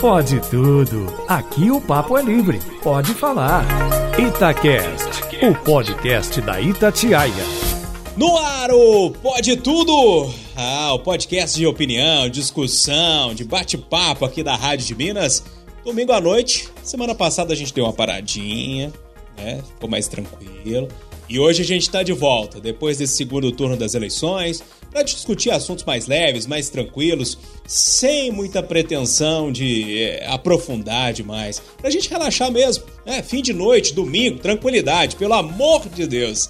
[0.00, 1.06] Pode tudo.
[1.26, 2.60] Aqui o papo é livre.
[2.82, 3.64] Pode falar.
[4.18, 7.32] Itacast, o podcast da Itatiaia.
[8.16, 10.30] No ar, o Pode Tudo!
[10.54, 15.42] Ah, o podcast de opinião, discussão, de bate-papo aqui da Rádio de Minas.
[15.84, 18.92] Domingo à noite, semana passada a gente deu uma paradinha,
[19.36, 19.62] né?
[19.74, 20.88] Ficou mais tranquilo.
[21.28, 24.62] E hoje a gente está de volta, depois desse segundo turno das eleições,
[24.94, 27.36] para discutir assuntos mais leves, mais tranquilos,
[27.66, 31.60] sem muita pretensão de é, aprofundar demais.
[31.76, 33.20] Para a gente relaxar mesmo, né?
[33.20, 36.48] Fim de noite, domingo, tranquilidade, pelo amor de Deus.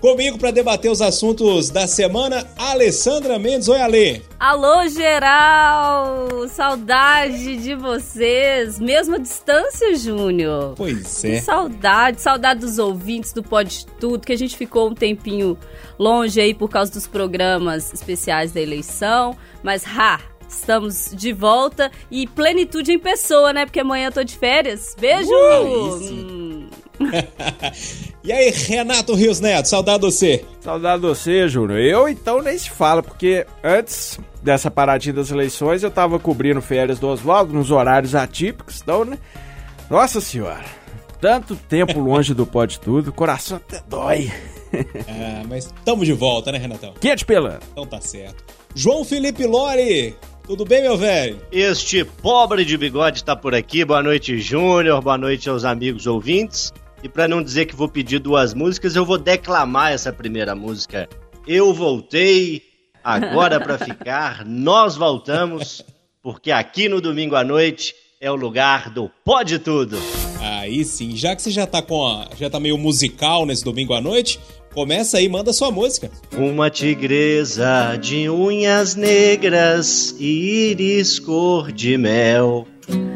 [0.00, 3.68] Comigo para debater os assuntos da semana, Alessandra Mendes.
[3.68, 4.22] Oi, Ale.
[4.38, 6.48] Alô, geral!
[6.48, 8.78] Saudade de vocês.
[8.78, 10.74] Mesma distância, Júnior.
[10.76, 11.30] Pois é.
[11.30, 15.58] Que saudade, saudade dos ouvintes do Pode Tudo, que a gente ficou um tempinho
[15.98, 19.36] longe aí por causa dos programas especiais da eleição.
[19.64, 20.20] Mas, ha!
[20.48, 23.66] Estamos de volta e plenitude em pessoa, né?
[23.66, 24.96] Porque amanhã eu tô de férias.
[24.98, 25.28] Beijo!
[25.28, 26.68] Uh,
[28.24, 30.44] e aí, Renato Rios Neto, saudade de você.
[30.60, 31.78] Saudade de você, Júnior.
[31.78, 36.98] Eu então nem se fala, porque antes dessa paradinha das eleições eu tava cobrindo férias
[36.98, 39.18] do Oswaldo nos horários atípicos, então, né?
[39.88, 40.64] Nossa senhora,
[41.20, 44.30] tanto tempo longe do Pode Tudo, o coração até dói.
[45.08, 46.94] ah, mas tamo de volta, né, Renatão?
[47.00, 47.60] Quente pelando.
[47.72, 48.44] Então tá certo.
[48.74, 50.14] João Felipe Lore,
[50.46, 51.40] tudo bem, meu velho?
[51.50, 53.84] Este pobre de bigode tá por aqui.
[53.84, 55.00] Boa noite, Júnior.
[55.02, 56.72] Boa noite aos amigos ouvintes.
[57.02, 61.08] E para não dizer que vou pedir duas músicas, eu vou declamar essa primeira música.
[61.46, 62.62] Eu voltei,
[63.02, 65.84] agora para ficar, nós voltamos,
[66.22, 69.96] porque aqui no domingo à noite é o lugar do Pode Tudo.
[70.40, 73.94] Aí sim, já que você já tá com a, já tá meio musical nesse domingo
[73.94, 74.40] à noite,
[74.74, 76.10] começa aí, manda sua música.
[76.36, 82.66] Uma tigresa de unhas negras e íris cor de mel.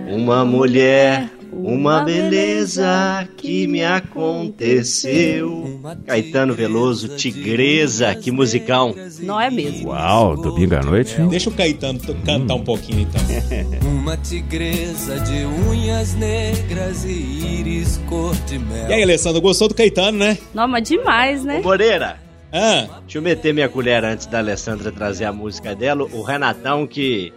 [0.08, 5.80] Uma mulher uma beleza que me aconteceu.
[6.06, 8.94] Caetano Veloso, Tigresa, que musicão.
[9.20, 9.90] Não é mesmo?
[9.90, 11.20] Uau, domingo à noite.
[11.20, 11.28] Hein?
[11.28, 13.20] Deixa o Caetano cantar um pouquinho então.
[13.88, 18.88] Uma tigresa de unhas negras e íris cor de mel.
[18.88, 20.38] E aí, Alessandro, gostou do Caetano, né?
[20.54, 21.58] Não, mas demais, né?
[21.60, 22.16] Ô, Moreira.
[22.52, 23.00] Ah.
[23.02, 26.06] Deixa eu meter minha colher antes da Alessandra trazer a música dela.
[26.12, 27.32] O Renatão que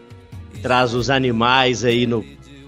[0.61, 2.25] traz os animais aí no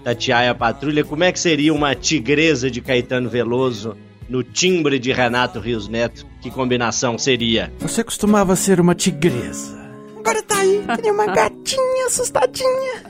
[0.08, 3.94] Tatiaia Patrulha, como é que seria uma tigresa de Caetano Veloso
[4.26, 6.24] no timbre de Renato Rios Neto?
[6.40, 7.70] Que combinação seria?
[7.78, 9.78] Você costumava ser uma tigresa.
[10.18, 13.02] Agora tá aí, que uma gatinha assustadinha.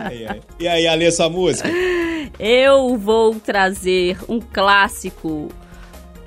[0.00, 0.40] ai, ai.
[0.60, 1.66] E aí, Alê, sua música?
[2.38, 5.48] Eu vou trazer um clássico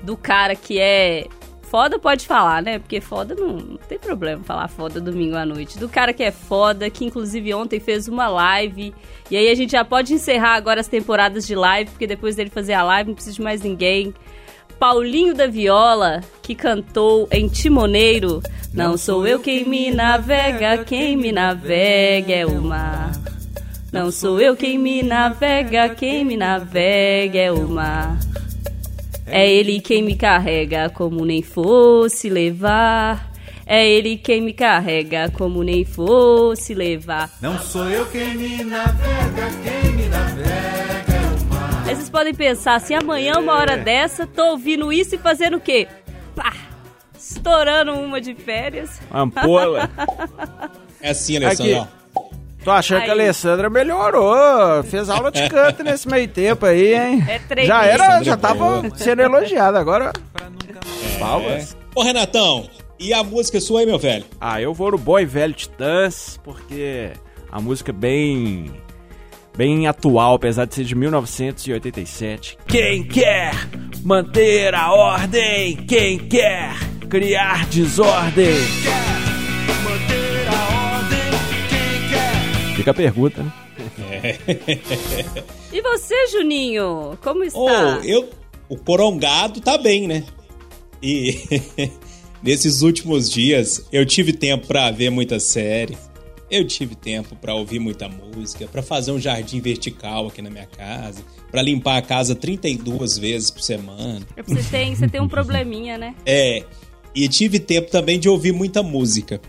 [0.02, 1.28] do cara que é
[1.70, 2.78] Foda pode falar, né?
[2.78, 5.78] Porque foda não, não, tem problema falar foda domingo à noite.
[5.78, 8.94] Do cara que é foda, que inclusive ontem fez uma live.
[9.30, 12.48] E aí a gente já pode encerrar agora as temporadas de live, porque depois dele
[12.48, 14.14] fazer a live não precisa de mais ninguém.
[14.78, 18.42] Paulinho da Viola, que cantou em Timoneiro.
[18.72, 23.12] Não sou eu quem me navega, quem me navega é o mar.
[23.92, 28.18] Não sou eu quem me navega, quem me navega é o mar.
[29.30, 33.30] É ele quem me carrega como nem fosse levar.
[33.66, 37.30] É ele quem me carrega como nem fosse levar.
[37.40, 41.84] Não sou eu quem me navega, quem me navega é o mar.
[41.86, 45.60] Aí vocês podem pensar assim, amanhã, uma hora dessa, tô ouvindo isso e fazendo o
[45.60, 45.86] quê?
[46.34, 46.54] Pá!
[47.18, 49.00] Estourando uma de férias.
[49.12, 49.90] Ampola.
[51.00, 51.86] É assim, Alessandro.
[52.64, 53.04] Tô achando aí.
[53.04, 54.82] que a Alessandra melhorou.
[54.84, 57.24] Fez aula de canto nesse meio tempo aí, hein?
[57.28, 59.78] É já era, já tava sendo elogiada.
[59.78, 60.12] Agora.
[60.36, 61.18] É.
[61.18, 61.76] Palmas.
[61.94, 62.68] Ô, Renatão,
[62.98, 64.24] e a música sua aí, meu velho?
[64.40, 67.10] Ah, eu vou no Bom e Velho Titãs, porque
[67.50, 68.70] a música é bem.
[69.56, 72.58] bem atual, apesar de ser de 1987.
[72.66, 73.52] Quem quer
[74.04, 75.76] manter a ordem?
[75.76, 76.74] Quem quer
[77.08, 78.46] criar desordem?
[78.46, 80.17] Quem quer manter
[82.88, 83.52] Fica a pergunta, né?
[84.10, 84.36] É.
[85.72, 87.16] E você, Juninho?
[87.22, 87.60] Como está?
[87.60, 88.28] Oh, eu,
[88.68, 90.24] o Corongado tá bem, né?
[91.02, 91.38] E
[92.42, 95.96] nesses últimos dias eu tive tempo para ver muita série.
[96.50, 100.66] Eu tive tempo para ouvir muita música, para fazer um jardim vertical aqui na minha
[100.66, 104.26] casa, para limpar a casa 32 vezes por semana.
[104.34, 106.14] É você tem, você tem um probleminha, né?
[106.26, 106.64] É.
[107.14, 109.40] E tive tempo também de ouvir muita música.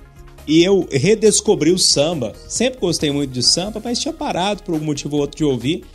[0.50, 2.34] E eu redescobri o samba.
[2.48, 5.86] Sempre gostei muito de samba, mas tinha parado por um motivo ou outro de ouvir.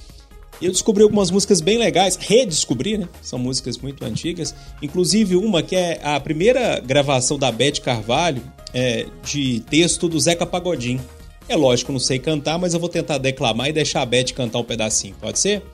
[0.62, 3.08] eu descobri algumas músicas bem legais, redescobri, né?
[3.20, 4.54] São músicas muito antigas.
[4.80, 8.40] Inclusive uma que é a primeira gravação da Beth Carvalho
[8.72, 11.00] é, de texto do Zeca Pagodinho.
[11.48, 14.60] É lógico, não sei cantar, mas eu vou tentar declamar e deixar a Beth cantar
[14.60, 15.64] um pedacinho, pode ser?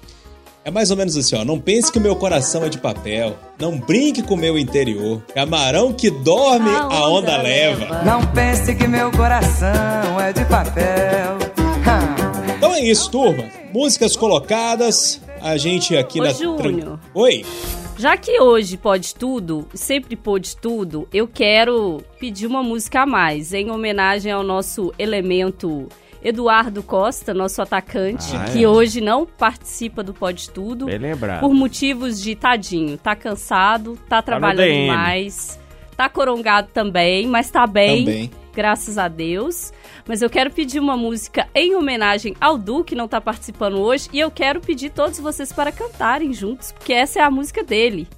[0.62, 1.44] É mais ou menos assim, ó.
[1.44, 3.34] Não pense que o meu coração é de papel.
[3.58, 5.22] Não brinque com o meu interior.
[5.34, 7.84] Camarão que dorme, a onda, a onda leva.
[7.84, 8.04] leva.
[8.04, 11.38] Não pense que meu coração é de papel.
[12.56, 13.44] Então é isso, turma.
[13.72, 15.20] Músicas colocadas.
[15.40, 16.32] A gente aqui Ô, na.
[16.32, 17.00] Júnior.
[17.14, 17.44] Oi.
[17.96, 23.52] Já que hoje pode tudo, sempre pôde tudo, eu quero pedir uma música a mais,
[23.52, 25.86] em homenagem ao nosso elemento
[26.22, 28.68] Eduardo Costa, nosso atacante, ah, que é.
[28.68, 30.86] hoje não participa do Pode Tudo.
[30.86, 31.40] Bem lembrado.
[31.40, 32.98] Por motivos de tadinho.
[32.98, 35.58] Tá cansado, tá, tá trabalhando mais,
[35.96, 38.04] tá corongado também, mas tá bem.
[38.04, 38.30] Também.
[38.52, 39.72] Graças a Deus.
[40.06, 44.08] Mas eu quero pedir uma música em homenagem ao Du, que não tá participando hoje,
[44.12, 48.08] e eu quero pedir todos vocês para cantarem juntos, porque essa é a música dele.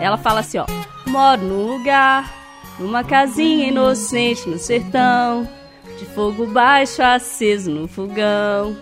[0.00, 0.66] Ela fala assim, ó:
[1.06, 2.30] Moro num lugar,
[2.78, 5.61] numa casinha inocente no sertão
[6.02, 8.76] de fogo baixo aceso no fogão.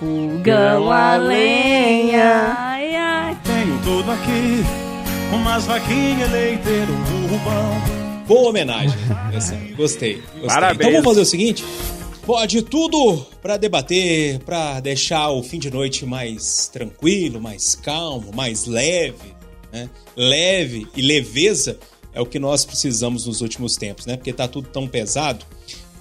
[0.00, 2.56] Fogão a lenha.
[2.58, 3.38] Ai, ai.
[3.44, 4.64] Tenho tudo aqui,
[5.32, 8.24] umas vaquinhas, leiteiro, um burro bom.
[8.26, 8.98] Boa homenagem.
[9.34, 10.46] Essa, gostei, gostei.
[10.46, 10.80] Parabéns.
[10.80, 11.64] Então vamos fazer o seguinte.
[12.24, 18.64] Pode tudo para debater, para deixar o fim de noite mais tranquilo, mais calmo, mais
[18.64, 19.34] leve,
[19.70, 19.90] né?
[20.16, 21.78] Leve e leveza
[22.14, 24.16] é o que nós precisamos nos últimos tempos, né?
[24.16, 25.44] Porque tá tudo tão pesado.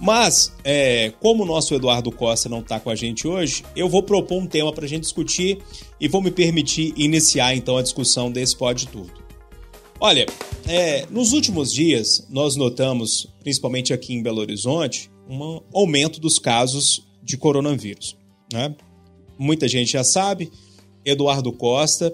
[0.04, 4.04] Mas, é, como o nosso Eduardo Costa não está com a gente hoje, eu vou
[4.04, 5.60] propor um tema para a gente discutir
[5.98, 9.14] e vou me permitir iniciar então a discussão desse Pode Tudo.
[10.02, 10.26] Olha,
[10.68, 17.08] é, nos últimos dias nós notamos, principalmente aqui em Belo Horizonte, um aumento dos casos
[17.24, 18.18] de coronavírus.
[18.52, 18.76] Né?
[19.40, 20.52] Muita gente já sabe,
[21.06, 22.14] Eduardo Costa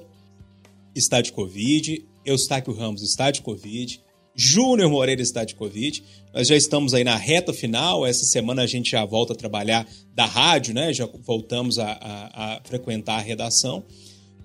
[0.93, 3.99] está de Covid, Eustáquio Ramos está de Covid,
[4.39, 6.01] Júnior Moreira está de Covid.
[6.33, 8.05] Nós já estamos aí na reta final.
[8.05, 10.93] Essa semana a gente já volta a trabalhar da rádio, né?
[10.93, 13.83] Já voltamos a, a, a frequentar a redação.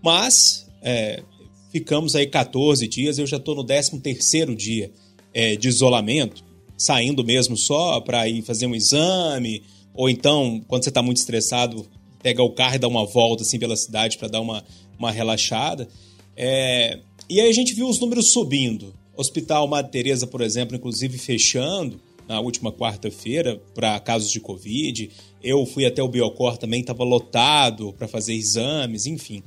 [0.02, 1.22] Mas é,
[1.70, 3.18] ficamos aí 14 dias.
[3.18, 4.90] Eu já estou no 13 terceiro dia
[5.32, 6.42] é, de isolamento,
[6.76, 9.62] saindo mesmo só para ir fazer um exame.
[9.92, 11.86] Ou então, quando você está muito estressado,
[12.22, 14.64] pega o carro e dá uma volta assim pela cidade para dar uma,
[14.98, 15.86] uma relaxada.
[16.34, 16.98] É,
[17.28, 18.94] e aí a gente viu os números subindo.
[19.16, 25.10] Hospital Madre Teresa, por exemplo, inclusive fechando na última quarta-feira para casos de Covid.
[25.42, 29.42] Eu fui até o Biocor também, estava lotado para fazer exames, enfim.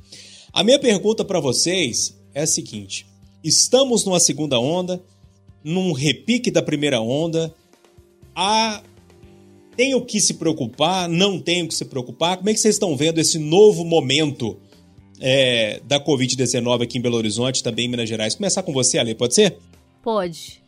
[0.52, 3.06] A minha pergunta para vocês é a seguinte:
[3.42, 5.02] estamos numa segunda onda,
[5.62, 7.54] num repique da primeira onda.
[8.34, 8.82] Há
[9.76, 11.08] tenho que se preocupar?
[11.08, 12.36] Não tenho que se preocupar?
[12.36, 14.58] Como é que vocês estão vendo esse novo momento
[15.20, 18.34] é, da Covid-19 aqui em Belo Horizonte, também em Minas Gerais.
[18.34, 19.58] Começar com você, Ale, pode ser?
[20.02, 20.62] Pode.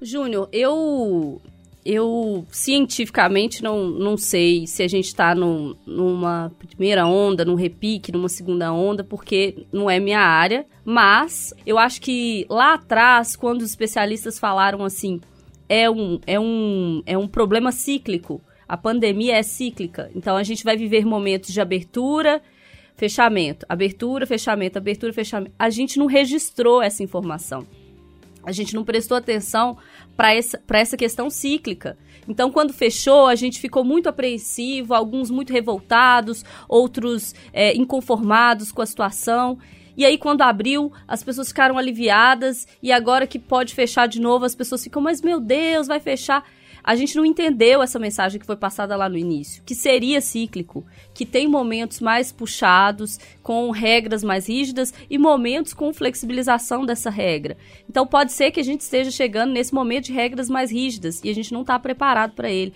[0.00, 1.40] Júnior, eu
[1.84, 8.12] eu cientificamente não, não sei se a gente está num, numa primeira onda, num repique,
[8.12, 13.62] numa segunda onda, porque não é minha área, mas eu acho que lá atrás, quando
[13.62, 15.18] os especialistas falaram assim,
[15.66, 18.38] é um, é um, é um problema cíclico,
[18.68, 22.42] a pandemia é cíclica, então a gente vai viver momentos de abertura
[22.98, 25.54] fechamento, abertura, fechamento, abertura, fechamento.
[25.56, 27.64] A gente não registrou essa informação.
[28.42, 29.78] A gente não prestou atenção
[30.16, 31.96] para essa, essa questão cíclica.
[32.26, 38.82] Então, quando fechou, a gente ficou muito apreensivo, alguns muito revoltados, outros é, inconformados com
[38.82, 39.58] a situação.
[39.96, 44.44] E aí, quando abriu, as pessoas ficaram aliviadas, e agora que pode fechar de novo,
[44.44, 46.44] as pessoas ficam, mas meu Deus, vai fechar
[46.88, 50.86] a gente não entendeu essa mensagem que foi passada lá no início, que seria cíclico,
[51.12, 57.58] que tem momentos mais puxados, com regras mais rígidas e momentos com flexibilização dessa regra.
[57.86, 61.28] Então pode ser que a gente esteja chegando nesse momento de regras mais rígidas e
[61.28, 62.72] a gente não está preparado para ele.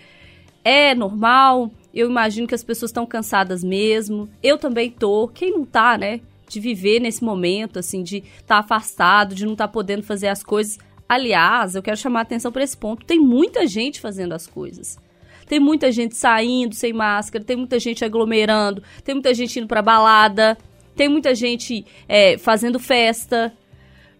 [0.63, 4.29] É normal, eu imagino que as pessoas estão cansadas mesmo.
[4.43, 5.27] Eu também tô.
[5.27, 6.21] Quem não tá, né?
[6.47, 10.27] De viver nesse momento, assim, de estar tá afastado, de não estar tá podendo fazer
[10.27, 10.77] as coisas.
[11.07, 13.05] Aliás, eu quero chamar a atenção para esse ponto.
[13.05, 14.97] Tem muita gente fazendo as coisas.
[15.45, 19.81] Tem muita gente saindo sem máscara, tem muita gente aglomerando, tem muita gente indo para
[19.81, 20.57] balada,
[20.95, 23.53] tem muita gente é, fazendo festa.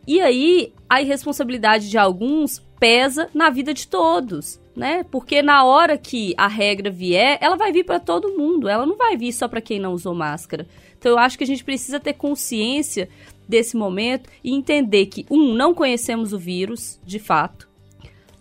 [0.06, 5.06] E aí, a irresponsabilidade de alguns pesa na vida de todos, né?
[5.10, 8.98] Porque na hora que a regra vier, ela vai vir para todo mundo, ela não
[8.98, 10.68] vai vir só para quem não usou máscara.
[11.00, 13.08] Então eu acho que a gente precisa ter consciência
[13.48, 17.70] desse momento e entender que, um, não conhecemos o vírus, de fato,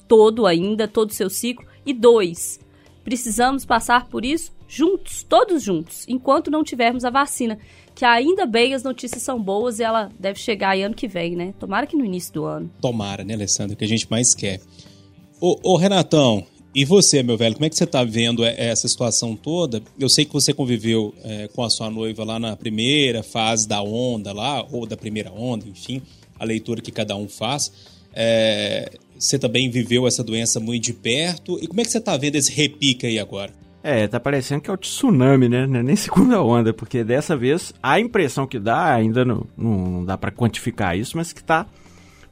[0.07, 2.61] todo ainda, todo o seu ciclo, e dois,
[3.05, 7.59] precisamos passar por isso juntos, todos juntos, enquanto não tivermos a vacina.
[7.95, 11.37] Que ainda bem as notícias são boas e ela deve chegar aí ano que vem,
[11.37, 11.53] né?
[11.59, 12.71] Tomara que no início do ano.
[12.81, 13.77] Tomara, né, Alessandra?
[13.77, 14.63] Que a gente mais quer.
[15.39, 19.37] Ô, ô Renatão, e você, meu velho, como é que você tá vendo essa situação
[19.37, 19.83] toda?
[19.99, 23.83] Eu sei que você conviveu é, com a sua noiva lá na primeira fase da
[23.83, 26.00] onda lá, ou da primeira onda, enfim,
[26.38, 27.71] a leitura que cada um faz.
[28.14, 31.59] É, você também viveu essa doença muito de perto.
[31.62, 33.52] E como é que você tá vendo esse repique aí agora?
[33.83, 35.64] É, tá parecendo que é o tsunami, né?
[35.64, 40.17] É nem segunda onda, porque dessa vez a impressão que dá, ainda não, não dá
[40.17, 41.67] para quantificar isso, mas que tá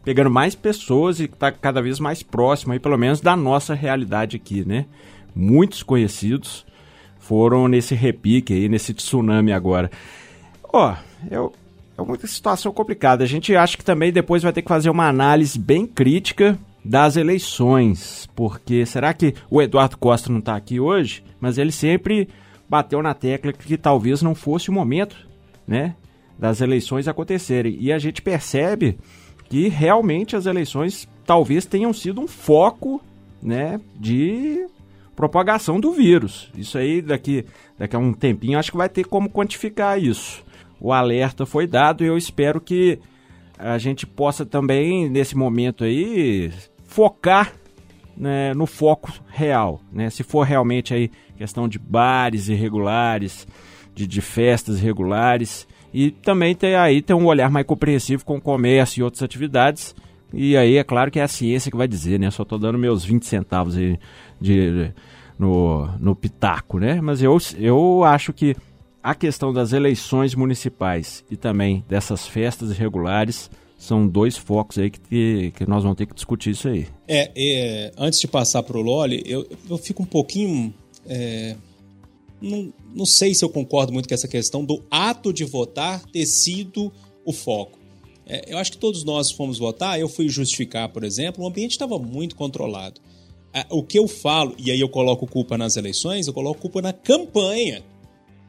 [0.04, 4.36] pegando mais pessoas e tá cada vez mais próximo aí, pelo menos, da nossa realidade
[4.36, 4.86] aqui, né?
[5.34, 6.64] Muitos conhecidos
[7.18, 9.90] foram nesse repique aí, nesse tsunami agora.
[10.72, 10.94] Ó,
[11.30, 13.22] é, é uma situação complicada.
[13.22, 17.16] A gente acha que também depois vai ter que fazer uma análise bem crítica das
[17.16, 21.22] eleições, porque será que o Eduardo Costa não está aqui hoje?
[21.38, 22.28] Mas ele sempre
[22.68, 25.16] bateu na tecla que talvez não fosse o momento,
[25.66, 25.94] né,
[26.38, 27.76] das eleições acontecerem.
[27.78, 28.98] E a gente percebe
[29.50, 33.02] que realmente as eleições talvez tenham sido um foco,
[33.42, 34.64] né, de
[35.16, 36.50] propagação do vírus.
[36.56, 37.44] Isso aí daqui
[37.76, 40.42] daqui a um tempinho acho que vai ter como quantificar isso.
[40.80, 43.00] O alerta foi dado e eu espero que
[43.58, 46.50] a gente possa também nesse momento aí
[46.84, 47.52] focar
[48.16, 50.10] né, no foco real, né?
[50.10, 53.46] Se for realmente aí questão de bares irregulares,
[53.94, 58.40] de, de festas irregulares e também ter aí ter um olhar mais compreensivo com o
[58.40, 59.94] comércio e outras atividades.
[60.32, 62.30] E aí é claro que é a ciência que vai dizer, né?
[62.30, 63.98] Só estou dando meus 20 centavos aí
[64.40, 64.92] de,
[65.38, 67.00] no, no pitaco, né?
[67.00, 68.54] Mas eu, eu acho que
[69.02, 75.52] a questão das eleições municipais e também dessas festas irregulares são dois focos aí que,
[75.56, 76.86] que nós vamos ter que discutir isso aí.
[77.08, 80.72] É, é antes de passar para o Loli, eu, eu fico um pouquinho.
[81.06, 81.56] É,
[82.40, 86.26] não, não sei se eu concordo muito com essa questão do ato de votar ter
[86.26, 86.92] sido
[87.24, 87.78] o foco.
[88.26, 91.72] É, eu acho que todos nós fomos votar, eu fui justificar, por exemplo, o ambiente
[91.72, 93.00] estava muito controlado.
[93.52, 96.80] É, o que eu falo, e aí eu coloco culpa nas eleições, eu coloco culpa
[96.80, 97.82] na campanha.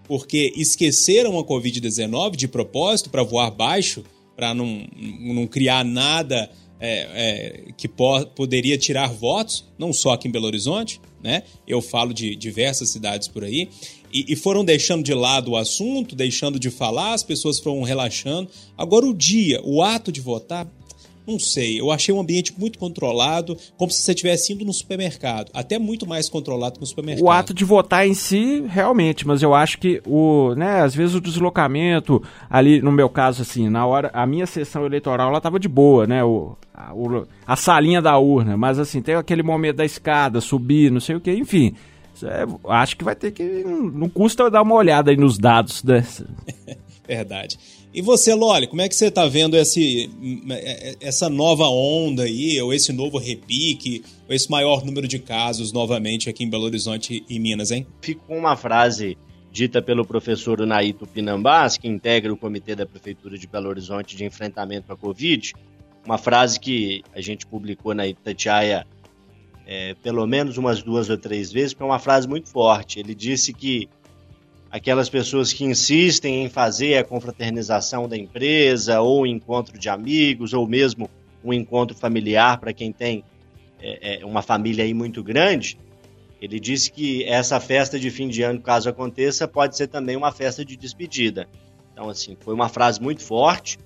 [0.07, 4.03] Porque esqueceram a Covid-19 de propósito para voar baixo
[4.35, 4.87] para não,
[5.19, 6.49] não criar nada
[6.81, 11.43] é, é, que po poderia tirar votos, não só aqui em Belo Horizonte, né?
[11.67, 13.69] Eu falo de diversas cidades por aí.
[14.11, 18.49] E, e, foram deixando de lado o assunto, deixando de falar, as pessoas foram relaxando.
[18.77, 20.67] Agora, o dia, o ato de votar,
[21.27, 25.51] não sei, eu achei um ambiente muito controlado, como se você estivesse indo no supermercado.
[25.53, 27.25] Até muito mais controlado que no supermercado.
[27.25, 31.15] O ato de votar em si, realmente, mas eu acho que o, né, às vezes
[31.15, 35.59] o deslocamento, ali, no meu caso, assim, na hora, a minha sessão eleitoral, ela tava
[35.59, 39.77] de boa, né, o, a, o, a salinha da urna, mas assim, tem aquele momento
[39.77, 41.75] da escada, subir, não sei o que, enfim.
[42.23, 43.63] É, acho que vai ter que.
[43.63, 45.83] Não, custa dar uma olhada aí nos dados.
[45.83, 46.05] Né?
[47.07, 47.57] Verdade.
[47.93, 50.09] E você, Loli, como é que você está vendo esse,
[51.01, 56.29] essa nova onda aí, ou esse novo repique, ou esse maior número de casos novamente
[56.29, 57.85] aqui em Belo Horizonte e Minas, hein?
[58.01, 59.17] Fico com uma frase
[59.51, 64.23] dita pelo professor Unaito Pinambás, que integra o Comitê da Prefeitura de Belo Horizonte de
[64.23, 65.53] Enfrentamento à Covid,
[66.05, 68.87] uma frase que a gente publicou na Itatiaia
[69.67, 72.99] é, pelo menos umas duas ou três vezes, porque é uma frase muito forte.
[72.99, 73.89] Ele disse que
[74.71, 80.53] aquelas pessoas que insistem em fazer a confraternização da empresa, ou um encontro de amigos,
[80.53, 81.09] ou mesmo
[81.43, 83.23] um encontro familiar para quem tem
[83.81, 85.77] é, é, uma família aí muito grande,
[86.41, 90.31] ele disse que essa festa de fim de ano, caso aconteça, pode ser também uma
[90.31, 91.47] festa de despedida.
[91.91, 93.77] Então, assim, foi uma frase muito forte.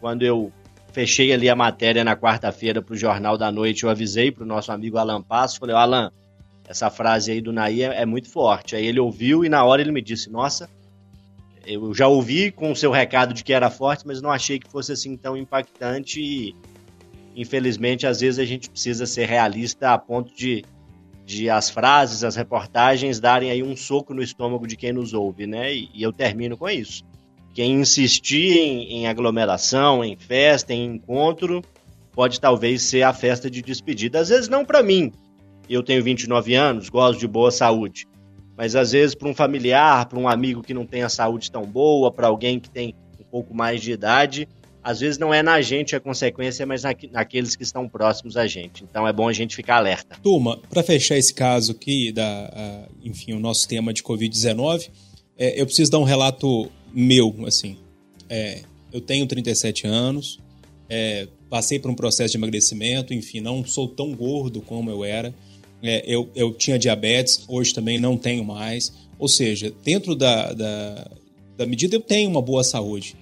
[0.00, 0.50] Quando eu
[0.92, 4.46] fechei ali a matéria na quarta-feira para o Jornal da Noite, eu avisei para o
[4.46, 6.10] nosso amigo Alan Passo, falei, Alan,
[6.66, 8.76] essa frase aí do Naí é, é, muito forte.
[8.76, 10.68] Aí ele ouviu e na hora ele me disse: Nossa,
[11.66, 14.70] eu já ouvi com o seu recado de que era forte, mas não achei que
[14.70, 16.20] fosse assim tão impactante.
[16.20, 16.54] E
[17.34, 20.64] infelizmente, às vezes a gente precisa ser realista a ponto de,
[21.24, 25.46] de as frases, as reportagens darem aí um soco no estômago de quem nos ouve,
[25.46, 25.74] né?
[25.74, 27.02] E, e eu termino com isso.
[27.54, 31.62] Quem insistir em, em aglomeração, em festa, em encontro,
[32.12, 34.20] pode talvez ser a festa de despedida.
[34.20, 35.12] Às vezes não para mim,
[35.68, 38.06] eu tenho 29 anos, gosto de boa saúde.
[38.56, 41.64] Mas às vezes, para um familiar, para um amigo que não tem a saúde tão
[41.64, 44.48] boa, para alguém que tem um pouco mais de idade,
[44.82, 48.84] às vezes não é na gente a consequência, mas naqueles que estão próximos a gente.
[48.84, 50.16] Então é bom a gente ficar alerta.
[50.22, 54.90] Turma, para fechar esse caso aqui, da, uh, enfim, o nosso tema de Covid-19,
[55.38, 57.78] é, eu preciso dar um relato meu, assim.
[58.28, 60.38] É, eu tenho 37 anos,
[60.94, 65.34] é, passei por um processo de emagrecimento, enfim, não sou tão gordo como eu era.
[65.82, 68.92] É, eu, eu tinha diabetes, hoje também não tenho mais.
[69.18, 71.10] Ou seja, dentro da, da,
[71.56, 73.16] da medida eu tenho uma boa saúde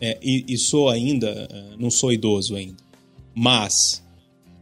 [0.00, 2.82] é, e, e, sou ainda, é, não sou idoso ainda.
[3.32, 4.02] Mas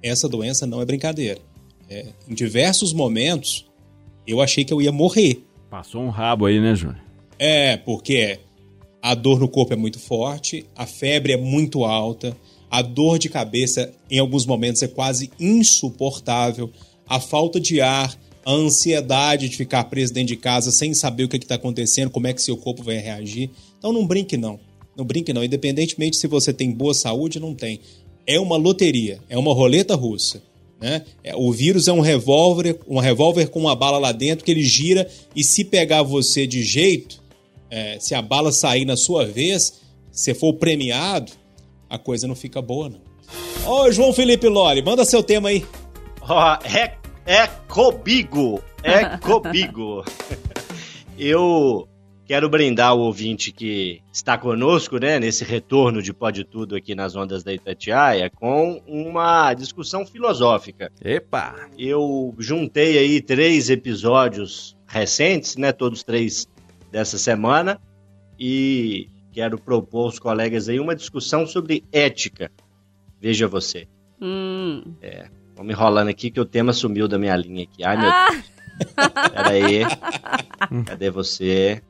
[0.03, 1.41] essa doença não é brincadeira.
[1.89, 3.67] É, em diversos momentos
[4.27, 5.43] eu achei que eu ia morrer.
[5.71, 7.01] Passou um rabo aí, né, Júnior?
[7.39, 8.39] É, porque
[9.01, 12.37] a dor no corpo é muito forte, a febre é muito alta,
[12.71, 16.71] a dor de cabeça em alguns momentos é quase insuportável,
[17.07, 21.29] a falta de ar, a ansiedade de ficar preso dentro de casa sem saber o
[21.29, 23.51] que está acontecendo, como é que seu corpo vai reagir.
[23.79, 24.61] Então não brinque não,
[24.97, 27.81] não brinque não, independentemente se você tem boa saúde ou não tem.
[28.27, 30.43] É uma loteria, é uma roleta russa.
[30.81, 31.03] Né?
[31.23, 34.63] É, o vírus é um revólver, um revólver com uma bala lá dentro que ele
[34.63, 37.23] gira e se pegar você de jeito,
[37.71, 39.75] é, se a bala sair na sua vez,
[40.11, 41.33] se for premiado,
[41.91, 43.01] a coisa não fica boa, não.
[43.67, 45.67] Ô, João Felipe Loli, manda seu tema aí.
[46.23, 50.05] Ó, oh, é, é comigo, é comigo.
[51.19, 51.89] Eu
[52.25, 57.17] quero brindar o ouvinte que está conosco, né, nesse retorno de Pode Tudo aqui nas
[57.17, 60.93] ondas da Itatiaia, com uma discussão filosófica.
[61.05, 61.69] Epa!
[61.77, 66.47] Eu juntei aí três episódios recentes, né, todos três
[66.93, 67.81] dessa semana,
[68.39, 72.51] e quero propor aos colegas aí uma discussão sobre ética.
[73.21, 73.87] Veja você.
[74.21, 74.95] Hum.
[75.01, 77.85] É, vamos enrolando aqui que o tema sumiu da minha linha aqui.
[77.85, 78.29] Ai, meu ah.
[78.31, 78.51] Deus.
[79.35, 79.83] Peraí.
[80.87, 81.83] Cadê você?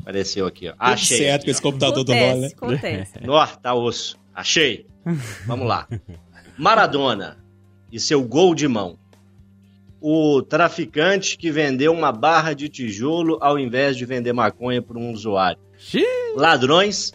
[0.00, 0.74] Apareceu aqui, ó.
[0.78, 1.18] Achei.
[1.18, 2.50] certo com esse computador do Roll, né?
[3.22, 4.18] Nó, tá osso.
[4.34, 4.86] Achei.
[5.46, 5.88] Vamos lá.
[6.56, 7.38] Maradona
[7.90, 8.98] e seu gol de mão
[10.08, 15.10] o traficante que vendeu uma barra de tijolo ao invés de vender maconha para um
[15.10, 15.58] usuário.
[16.36, 17.12] Ladrões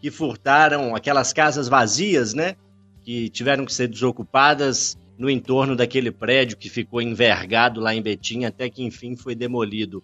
[0.00, 2.54] que furtaram aquelas casas vazias, né?
[3.02, 8.44] Que tiveram que ser desocupadas no entorno daquele prédio que ficou envergado lá em Betim,
[8.44, 10.00] até que enfim foi demolido.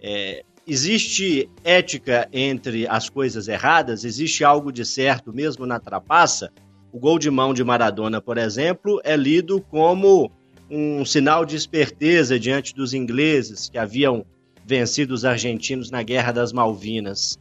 [0.00, 4.04] É, existe ética entre as coisas erradas?
[4.04, 6.52] Existe algo de certo mesmo na trapaça?
[6.92, 10.30] O gol de mão de Maradona, por exemplo, é lido como
[10.70, 14.24] um sinal de esperteza diante dos ingleses que haviam
[14.64, 17.36] vencido os argentinos na Guerra das Malvinas.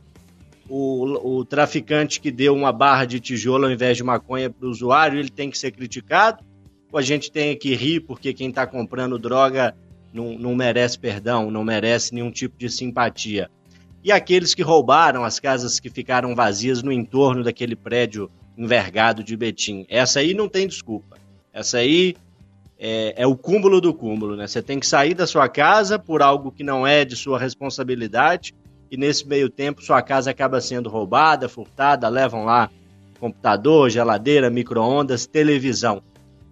[0.68, 4.70] O, o traficante que deu uma barra de tijolo ao invés de maconha para o
[4.70, 6.44] usuário, ele tem que ser criticado?
[6.92, 9.76] Ou a gente tem que rir porque quem está comprando droga
[10.12, 13.50] não, não merece perdão, não merece nenhum tipo de simpatia?
[14.04, 19.36] E aqueles que roubaram as casas que ficaram vazias no entorno daquele prédio envergado de
[19.36, 19.86] Betim?
[19.90, 21.18] Essa aí não tem desculpa.
[21.52, 22.16] Essa aí
[22.80, 24.48] é, é, o cúmulo do cúmulo, né?
[24.48, 28.56] Você tem que sair da sua casa por algo que não é de sua responsabilidade
[28.90, 32.70] e nesse meio tempo sua casa acaba sendo roubada, furtada, levam lá
[33.20, 36.02] computador, geladeira, micro-ondas, televisão.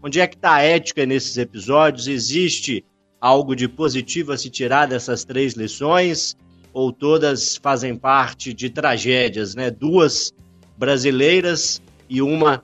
[0.03, 2.07] Onde é que está a ética nesses episódios?
[2.07, 2.83] Existe
[3.21, 6.35] algo de positivo a se tirar dessas três lições?
[6.73, 9.71] Ou todas fazem parte de tragédias, né?
[9.71, 10.33] Duas
[10.77, 12.61] brasileiras e uma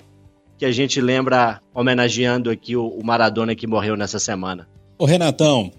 [0.63, 4.65] que a gente lembra homenageando aqui o, Maradona que morreu nessa semana.
[4.97, 5.69] Ô Renatão,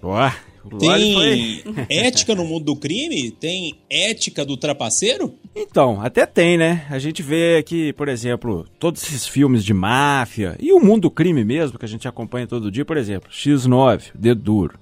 [0.77, 3.31] tem ética no mundo do crime?
[3.31, 5.33] Tem ética do trapaceiro?
[5.55, 6.85] Então, até tem, né?
[6.87, 11.11] A gente vê aqui, por exemplo, todos esses filmes de máfia e o mundo do
[11.11, 14.79] crime mesmo, que a gente acompanha todo dia, por exemplo, X9, Dedo Duro.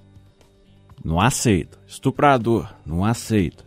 [1.02, 1.80] Não aceito.
[1.88, 3.64] Estuprador, não aceito.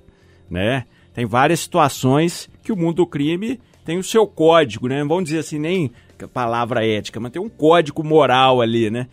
[0.51, 0.85] Né?
[1.15, 4.99] Tem várias situações que o mundo do crime tem o seu código, né?
[5.05, 5.93] Vamos dizer assim, nem
[6.33, 9.09] palavra ética, mas tem um código moral ali, né?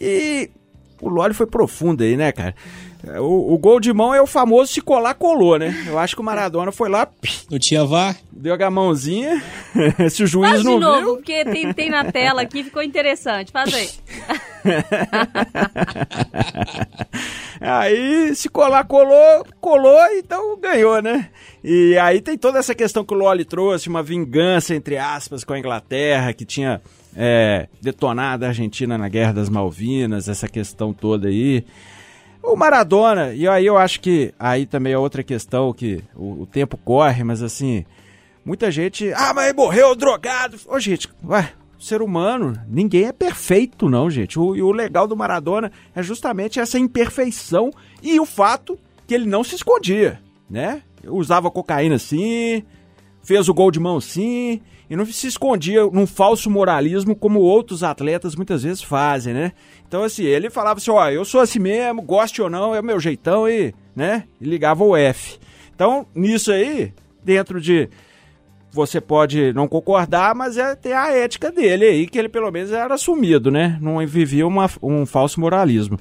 [0.00, 0.50] E
[1.02, 2.54] o Lólio foi profundo aí, né, cara?
[3.18, 5.84] O, o, gol de mão é o famoso se colar, colou, né?
[5.88, 7.08] Eu acho que o Maradona foi lá.
[7.50, 8.14] Não tinha vá.
[8.30, 9.42] Deu a mãozinha.
[10.08, 11.16] se o juiz Faz não de novo, viu...
[11.16, 13.50] porque tem, tem na tela aqui, ficou interessante.
[13.50, 13.90] Faz aí.
[17.60, 21.28] aí, se colar, colou, colou, então ganhou, né?
[21.64, 25.54] E aí tem toda essa questão que o Loli trouxe, uma vingança, entre aspas, com
[25.54, 26.80] a Inglaterra, que tinha
[27.16, 31.64] é, detonado a Argentina na Guerra das Malvinas, essa questão toda aí.
[32.42, 36.46] O Maradona, e aí eu acho que aí também é outra questão que o, o
[36.46, 37.84] tempo corre, mas assim,
[38.44, 40.58] muita gente, ah, mas morreu drogado.
[40.66, 44.38] Ô, gente, ué, ser humano, ninguém é perfeito, não, gente.
[44.38, 47.70] O, e o legal do Maradona é justamente essa imperfeição
[48.02, 50.82] e o fato que ele não se escondia, né?
[51.04, 52.64] Usava cocaína sim,
[53.22, 54.60] fez o gol de mão sim,
[54.92, 59.52] e não se escondia num falso moralismo como outros atletas muitas vezes fazem, né?
[59.88, 62.84] Então, assim, ele falava assim: ó, eu sou assim mesmo, goste ou não, é o
[62.84, 64.24] meu jeitão e, né?
[64.38, 65.38] E ligava o F.
[65.74, 66.92] Então, nisso aí,
[67.24, 67.88] dentro de.
[68.70, 72.70] Você pode não concordar, mas é ter a ética dele aí, que ele pelo menos
[72.70, 73.78] era assumido, né?
[73.80, 75.98] Não vivia uma, um falso moralismo.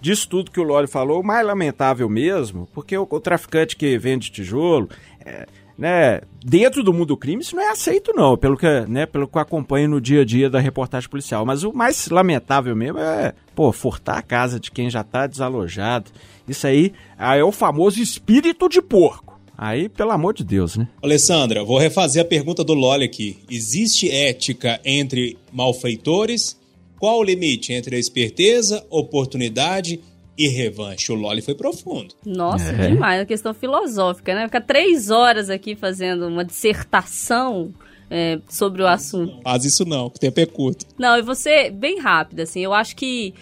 [0.00, 3.98] disso tudo que o Lólio falou, o mais lamentável mesmo, porque o, o traficante que
[3.98, 4.88] vende tijolo,
[5.24, 9.06] é, né, dentro do mundo do crime, isso não é aceito não, pelo que, né,
[9.06, 11.44] pelo que eu acompanho no dia a dia da reportagem policial.
[11.44, 16.10] Mas o mais lamentável mesmo é, pô, furtar a casa de quem já está desalojado.
[16.46, 19.32] Isso aí, aí é o famoso espírito de porco.
[19.56, 20.88] Aí, pelo amor de Deus, né?
[21.02, 23.38] Alessandra, vou refazer a pergunta do Loli aqui.
[23.48, 26.58] Existe ética entre malfeitores?
[26.98, 30.00] Qual o limite entre a esperteza, oportunidade
[30.36, 31.12] e revanche?
[31.12, 32.14] O Loli foi profundo.
[32.24, 32.88] Nossa, é.
[32.88, 33.20] demais.
[33.20, 34.46] Uma questão filosófica, né?
[34.46, 37.72] Ficar três horas aqui fazendo uma dissertação
[38.10, 39.40] é, sobre o assunto.
[39.42, 40.86] Faz isso não, que o tempo é curto.
[40.98, 43.34] Não, e você, bem rápido, assim, eu acho que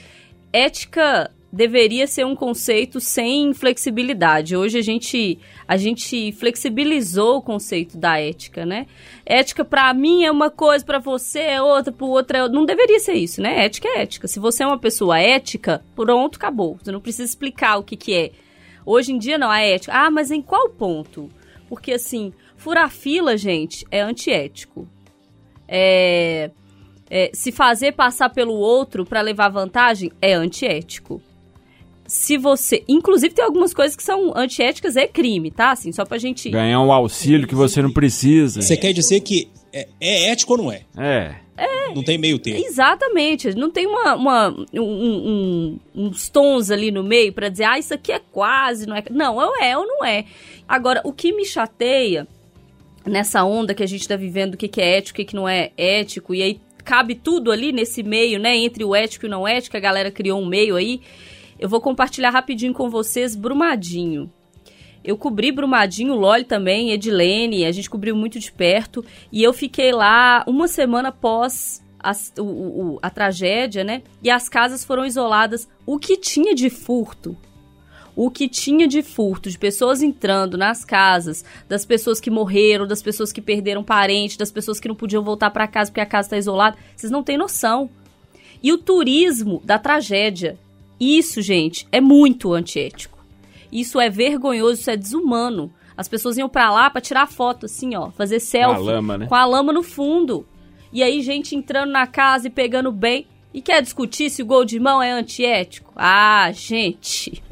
[0.53, 4.57] ética deveria ser um conceito sem flexibilidade.
[4.57, 8.87] Hoje a gente a gente flexibilizou o conceito da ética, né?
[9.27, 12.65] Ética para mim é uma coisa, para você é outra, para o outro é não
[12.65, 13.65] deveria ser isso, né?
[13.65, 14.29] Ética é ética.
[14.29, 16.79] Se você é uma pessoa ética, pronto, acabou.
[16.81, 18.31] Você não precisa explicar o que que é.
[18.87, 19.93] Hoje em dia não é ética.
[19.93, 21.29] Ah, mas em qual ponto?
[21.69, 24.89] Porque assim, furar fila, gente, é antiético.
[25.67, 26.51] É,
[27.09, 31.21] é se fazer passar pelo outro para levar vantagem é antiético
[32.11, 32.83] se você.
[32.89, 35.71] Inclusive, tem algumas coisas que são antiéticas, é crime, tá?
[35.71, 36.51] Assim, só pra gente.
[36.51, 38.61] Ganhar um auxílio que você não precisa.
[38.61, 40.83] Você quer dizer que é, é ético ou não é?
[40.99, 41.37] É.
[41.57, 42.65] É, não tem meio termo.
[42.65, 43.55] Exatamente.
[43.55, 47.95] Não tem uma, uma um, um, uns tons ali no meio para dizer, ah, isso
[47.95, 49.05] aqui é quase, não é.
[49.09, 50.25] Não, ou é ou não é.
[50.67, 52.27] Agora, o que me chateia
[53.07, 55.37] nessa onda que a gente tá vivendo, o que, que é ético, o que, que
[55.37, 58.57] não é ético, e aí cabe tudo ali nesse meio, né?
[58.57, 61.01] Entre o ético e o não ético, a galera criou um meio aí.
[61.61, 64.33] Eu vou compartilhar rapidinho com vocês Brumadinho.
[65.05, 69.05] Eu cobri Brumadinho, Loli também, Edilene, a gente cobriu muito de perto.
[69.31, 72.43] E eu fiquei lá uma semana após a, o,
[72.95, 74.03] o, a tragédia, né?
[74.23, 75.69] E as casas foram isoladas.
[75.85, 77.37] O que tinha de furto?
[78.17, 83.03] O que tinha de furto, de pessoas entrando nas casas, das pessoas que morreram, das
[83.03, 86.27] pessoas que perderam parente, das pessoas que não podiam voltar para casa porque a casa
[86.27, 87.91] está isolada, vocês não têm noção.
[88.63, 90.59] E o turismo da tragédia,
[91.01, 93.19] isso, gente, é muito antiético.
[93.73, 95.73] Isso é vergonhoso, isso é desumano.
[95.97, 98.77] As pessoas iam para lá para tirar foto, assim, ó, fazer selfie.
[98.77, 99.27] Com a lama, né?
[99.27, 100.47] Com a lama no fundo.
[100.93, 103.27] E aí, gente entrando na casa e pegando bem.
[103.53, 105.93] E quer discutir se o gol de mão é antiético?
[105.97, 107.43] Ah, gente.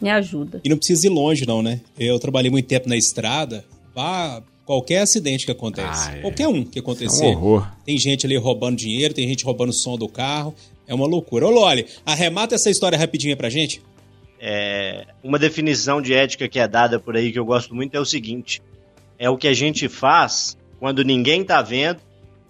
[0.00, 0.60] Me ajuda.
[0.64, 1.80] E não precisa ir longe, não, né?
[1.98, 3.64] Eu trabalhei muito tempo na estrada.
[3.94, 6.08] Vá qualquer acidente que acontece.
[6.08, 6.20] Ah, é.
[6.20, 7.24] Qualquer um que acontecer.
[7.24, 7.68] É um horror.
[7.84, 10.54] Tem gente ali roubando dinheiro, tem gente roubando o som do carro.
[10.86, 11.46] É uma loucura.
[11.46, 13.82] Ô, Loli, arremata essa história rapidinho pra gente.
[14.40, 18.00] É, uma definição de ética que é dada por aí que eu gosto muito é
[18.00, 18.60] o seguinte:
[19.18, 22.00] é o que a gente faz quando ninguém tá vendo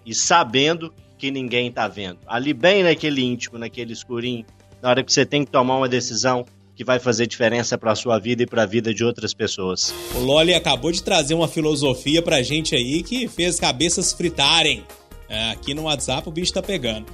[0.05, 2.19] e sabendo que ninguém tá vendo.
[2.27, 4.45] Ali bem naquele íntimo, naquele escurinho,
[4.81, 7.95] na hora que você tem que tomar uma decisão que vai fazer diferença para a
[7.95, 9.93] sua vida e para a vida de outras pessoas.
[10.15, 14.83] O Loli acabou de trazer uma filosofia pra gente aí que fez cabeças fritarem.
[15.29, 17.05] É, aqui no WhatsApp o bicho tá pegando.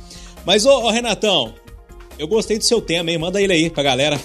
[0.50, 1.54] Mas, ô, ô, Renatão,
[2.18, 3.20] eu gostei do seu tema, hein?
[3.20, 4.20] Manda ele aí pra galera.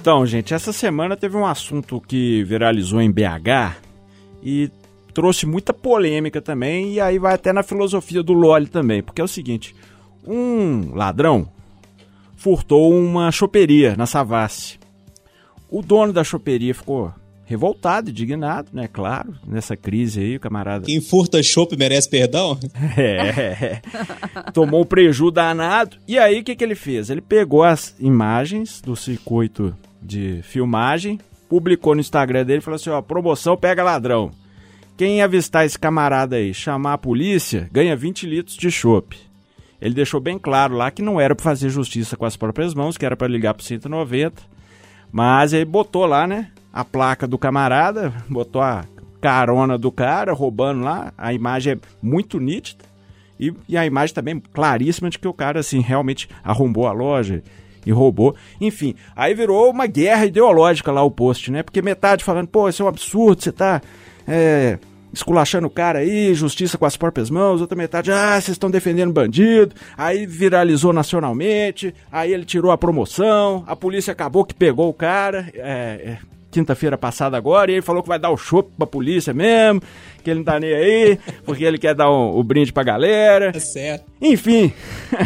[0.00, 3.74] Então, gente, essa semana teve um assunto que viralizou em BH
[4.44, 4.70] e
[5.12, 9.24] trouxe muita polêmica também, e aí vai até na filosofia do Loli também, porque é
[9.24, 9.74] o seguinte:
[10.24, 11.48] um ladrão
[12.36, 14.78] furtou uma choperia na Savassi.
[15.68, 17.12] O dono da choperia ficou
[17.46, 18.88] revoltado, indignado, né?
[18.92, 20.84] Claro, nessa crise aí, o camarada.
[20.84, 22.58] Quem furta chopp merece perdão?
[22.98, 23.80] É.
[24.52, 25.96] Tomou um preju danado.
[26.08, 27.08] E aí, o que, que ele fez?
[27.08, 32.90] Ele pegou as imagens do circuito de filmagem, publicou no Instagram dele e falou assim:
[32.90, 34.30] ó, promoção pega ladrão.
[34.96, 39.16] Quem avistar esse camarada aí, chamar a polícia, ganha 20 litros de chopp.
[39.80, 42.96] Ele deixou bem claro lá que não era para fazer justiça com as próprias mãos,
[42.96, 44.42] que era para ligar pro 190.
[45.12, 46.50] Mas aí botou lá, né?
[46.76, 48.84] A placa do camarada, botou a
[49.18, 51.10] carona do cara roubando lá.
[51.16, 52.84] A imagem é muito nítida.
[53.40, 57.42] E, e, a imagem também claríssima de que o cara, assim, realmente arrombou a loja
[57.86, 58.36] e roubou.
[58.60, 61.62] Enfim, aí virou uma guerra ideológica lá o post, né?
[61.62, 63.80] Porque metade falando, pô, isso é um absurdo, você tá
[64.28, 64.78] é,
[65.14, 67.62] esculachando o cara aí, justiça com as próprias mãos.
[67.62, 69.74] Outra metade, ah, vocês estão defendendo bandido.
[69.96, 75.50] Aí viralizou nacionalmente, aí ele tirou a promoção, a polícia acabou que pegou o cara.
[75.54, 79.34] É, é quinta-feira passada agora, e ele falou que vai dar o chopp pra polícia
[79.34, 79.82] mesmo,
[80.24, 83.52] que ele não tá nem aí, porque ele quer dar o, o brinde pra galera.
[83.54, 84.06] É certo.
[84.22, 84.72] Enfim,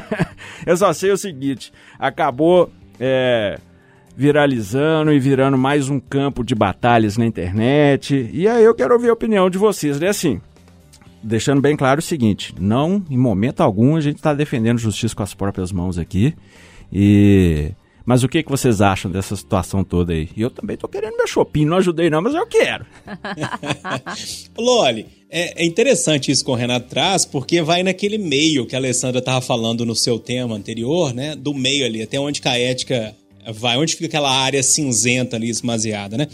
[0.67, 3.59] eu só sei o seguinte, acabou é,
[4.17, 9.11] viralizando e virando mais um campo de batalhas na internet, e aí eu quero ouvir
[9.11, 10.41] a opinião de vocês, né, assim...
[11.23, 15.23] Deixando bem claro o seguinte: não, em momento algum, a gente está defendendo justiça com
[15.23, 16.35] as próprias mãos aqui.
[16.91, 17.73] E
[18.05, 20.29] Mas o que, que vocês acham dessa situação toda aí?
[20.37, 22.87] Eu também tô querendo meu shopping, não ajudei não, mas eu quero.
[24.59, 28.79] Loli, é, é, interessante isso que o Renato traz, porque vai naquele meio que a
[28.79, 31.37] Alessandra tava falando no seu tema anterior, né?
[31.37, 33.15] Do meio ali, até onde a ética
[33.55, 36.27] vai, onde fica aquela área cinzenta ali, esmaziada, né?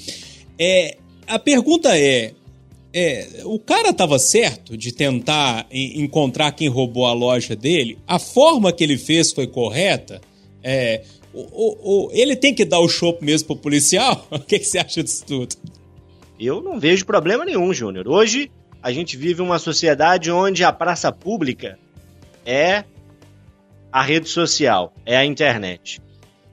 [0.59, 2.33] É, a pergunta é,
[2.93, 7.99] é, o cara estava certo de tentar encontrar quem roubou a loja dele?
[8.07, 10.21] A forma que ele fez foi correta?
[10.63, 11.05] É,
[11.39, 14.27] o, o, ele tem que dar o chopp mesmo pro policial?
[14.31, 15.55] O que, que você acha disso tudo?
[16.39, 18.09] Eu não vejo problema nenhum, Júnior.
[18.09, 18.51] Hoje
[18.83, 21.79] a gente vive uma sociedade onde a praça pública
[22.45, 22.85] é
[23.93, 26.01] a rede social, é a internet.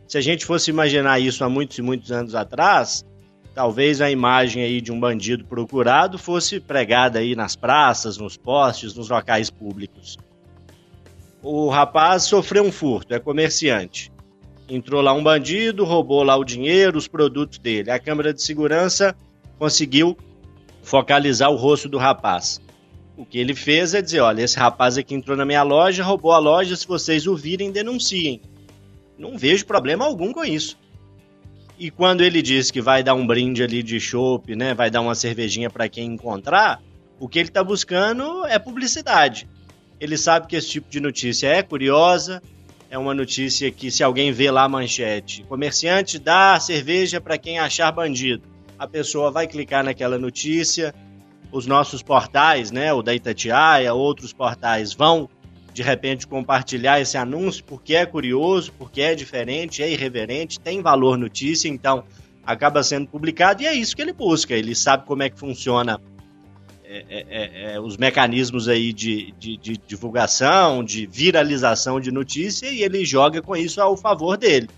[0.08, 3.06] Se a gente fosse imaginar isso há muitos e muitos anos atrás,
[3.54, 8.94] talvez a imagem aí de um bandido procurado fosse pregada aí nas praças, nos postes,
[8.96, 10.18] nos locais públicos.
[11.42, 14.13] O rapaz sofreu um furto, é comerciante.
[14.68, 17.92] Entrou lá um bandido, roubou lá o dinheiro, os produtos dele.
[17.92, 19.16] A câmera de segurança
[19.60, 20.18] conseguiu
[20.82, 22.62] focalizar o rosto do rapaz.
[23.18, 26.32] O que ele fez é dizer: olha, esse rapaz aqui entrou na minha loja, roubou
[26.32, 28.42] a loja, se vocês o virem, denunciem.
[29.18, 30.78] Não vejo problema algum com isso.
[31.78, 35.02] E quando ele diz que vai dar um brinde ali de chopp, né, vai dar
[35.02, 36.82] uma cervejinha para quem encontrar,
[37.20, 39.48] o que ele está buscando é publicidade.
[40.00, 42.42] Ele sabe que esse tipo de notícia é curiosa,
[42.94, 47.58] é uma notícia que se alguém vê lá a manchete, comerciante dá cerveja para quem
[47.58, 48.44] achar bandido,
[48.78, 50.94] a pessoa vai clicar naquela notícia,
[51.52, 55.28] os nossos portais, né, o da Itatiaia, outros portais vão
[55.74, 61.18] de repente compartilhar esse anúncio porque é curioso, porque é diferente, é irreverente, tem valor
[61.18, 62.04] notícia, então
[62.46, 64.54] acaba sendo publicado e é isso que ele busca.
[64.54, 66.00] Ele sabe como é que funciona
[66.96, 72.68] é, é, é, é, os mecanismos aí de, de, de, divulgação, de viralização de notícia
[72.68, 74.70] e ele joga com isso ao favor dele.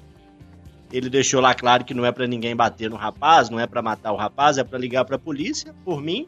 [0.94, 3.82] Ele deixou lá claro que não é para ninguém bater no rapaz, não é para
[3.82, 5.76] matar o rapaz, é para ligar para a polícia.
[5.84, 6.26] Por mim,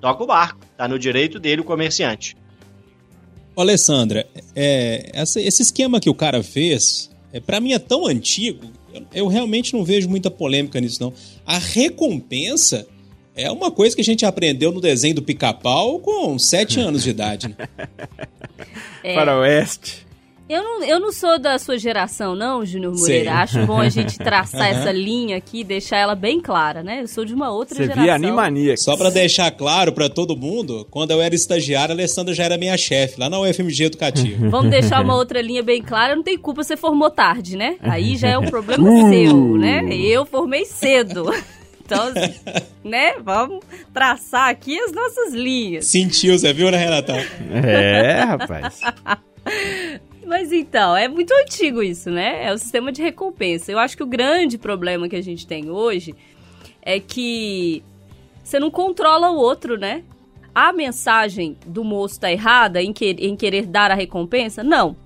[0.00, 2.36] toca o barco, tá no direito dele o comerciante.
[3.56, 8.06] Ô, Alessandra, é, essa, esse esquema que o cara fez, é, para mim é tão
[8.06, 11.12] antigo, eu, eu, realmente não vejo muita polêmica nisso, não.
[11.44, 12.86] A recompensa
[13.36, 17.10] é uma coisa que a gente aprendeu no desenho do pica-pau com sete anos de
[17.10, 17.48] idade.
[17.48, 17.88] Né?
[19.04, 19.14] É.
[19.14, 20.06] Para o oeste.
[20.48, 23.30] Eu não, eu não sou da sua geração, não, Júnior Moreira.
[23.32, 23.36] Sim.
[23.36, 27.02] Acho bom a gente traçar essa linha aqui e deixar ela bem clara, né?
[27.02, 28.04] Eu sou de uma outra Você geração.
[28.04, 28.76] Você via Animania.
[28.76, 32.56] Só para deixar claro para todo mundo, quando eu era estagiária, a Alessandra já era
[32.56, 34.46] minha chefe, lá na UFMG Educativa.
[34.48, 36.14] Vamos deixar uma outra linha bem clara.
[36.14, 37.76] Não tem culpa, você formou tarde, né?
[37.80, 39.10] Aí já é um problema uh.
[39.10, 39.84] seu, né?
[39.96, 41.24] Eu formei cedo.
[41.86, 42.12] Então,
[42.84, 43.14] né?
[43.22, 45.86] Vamos traçar aqui as nossas linhas.
[45.86, 47.14] Sentiu, você viu, né, Renata?
[47.64, 48.80] É, rapaz.
[50.26, 52.44] Mas então, é muito antigo isso, né?
[52.44, 53.70] É o sistema de recompensa.
[53.70, 56.14] Eu acho que o grande problema que a gente tem hoje
[56.82, 57.82] é que
[58.42, 60.02] você não controla o outro, né?
[60.52, 64.64] A mensagem do moço tá errada em, que, em querer dar a recompensa?
[64.64, 64.96] Não.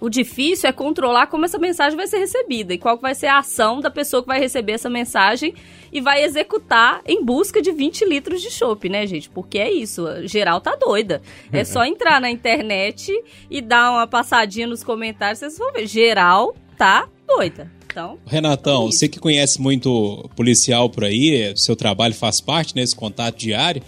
[0.00, 3.38] O difícil é controlar como essa mensagem vai ser recebida e qual vai ser a
[3.38, 5.54] ação da pessoa que vai receber essa mensagem
[5.92, 9.30] e vai executar em busca de 20 litros de chopp, né, gente?
[9.30, 11.22] Porque é isso, geral tá doida.
[11.50, 13.12] É só entrar na internet
[13.50, 15.86] e dar uma passadinha nos comentários, vocês vão ver.
[15.86, 17.70] Geral tá doida.
[17.86, 22.94] Então, Renatão, é você que conhece muito policial por aí, seu trabalho faz parte nesse
[22.94, 23.82] né, contato diário.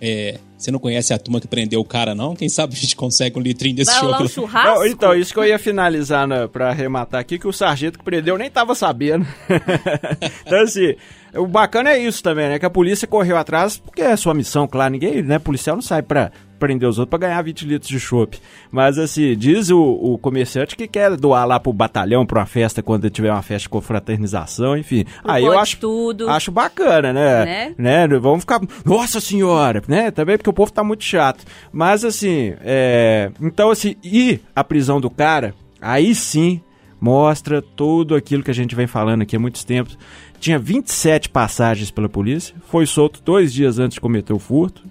[0.00, 2.36] É, você não conhece a turma que prendeu o cara, não?
[2.36, 4.86] Quem sabe a gente consegue um litrinho desse Vai Um churrasco?
[4.86, 8.36] então, isso que eu ia finalizar né, pra arrematar aqui, que o sargento que prendeu
[8.36, 9.26] nem tava sabendo.
[10.46, 10.94] então, assim,
[11.34, 12.58] o bacana é isso também, né?
[12.58, 14.92] Que a polícia correu atrás, porque é sua missão, claro.
[14.92, 15.38] Ninguém, né?
[15.38, 18.38] Policial não sai pra prender os outros para ganhar 20 litros de chopp.
[18.70, 22.82] Mas assim, diz o, o, comerciante que quer doar lá pro batalhão pra uma festa
[22.82, 25.04] quando tiver uma festa de confraternização, enfim.
[25.24, 26.28] O Aí eu acho tudo.
[26.28, 27.74] acho bacana, né?
[27.78, 28.06] né?
[28.06, 28.18] né?
[28.18, 30.10] Vamos ficar, nossa senhora, né?
[30.10, 31.44] Também porque o povo tá muito chato.
[31.72, 33.32] Mas assim, é...
[33.40, 36.60] então assim, e a prisão do cara, aí sim
[37.00, 39.98] mostra tudo aquilo que a gente vem falando aqui há muitos tempos.
[40.38, 44.82] Tinha 27 passagens pela polícia, foi solto dois dias antes de cometer o furto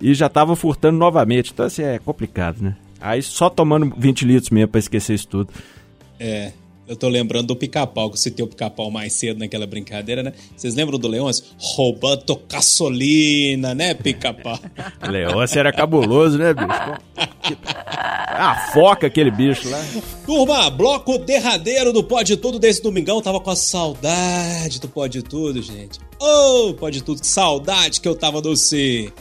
[0.00, 1.52] e já tava furtando novamente.
[1.52, 2.76] Então, assim, é complicado, né?
[3.00, 5.52] Aí só tomando 20 litros mesmo pra esquecer isso tudo.
[6.18, 6.52] É.
[6.88, 10.32] Eu tô lembrando do pica-pau, que você tem o pica-pau mais cedo naquela brincadeira, né?
[10.56, 11.44] Vocês lembram do Leôncio?
[11.58, 14.56] Roubando gasolina, né, pica-pau?
[15.02, 17.56] Leôncio era cabuloso, né, bicho?
[18.28, 19.84] A foca aquele bicho lá.
[20.24, 23.20] Turma, bloco derradeiro do Pode Tudo desse domingão.
[23.20, 25.98] Tava com a saudade do Pode Tudo, gente.
[26.20, 29.12] Ô, oh, Pode Tudo, que saudade que eu tava do C.